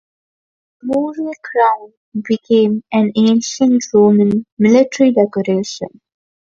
The 0.81 0.87
mural 0.87 1.31
crown 1.43 1.93
became 2.27 2.83
an 2.91 3.11
ancient 3.15 3.83
Roman 3.93 4.47
military 4.57 5.11
decoration. 5.11 5.89